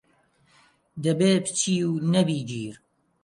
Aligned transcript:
دەبێ 1.03 1.31
پچی 1.45 1.75
و 1.89 1.91
نەبی 2.13 2.39
گیر 2.49 2.75